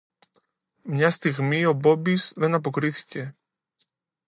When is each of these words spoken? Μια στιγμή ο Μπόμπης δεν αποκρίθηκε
Μια 0.83 1.09
στιγμή 1.09 1.65
ο 1.65 1.73
Μπόμπης 1.73 2.33
δεν 2.35 2.53
αποκρίθηκε 2.53 3.35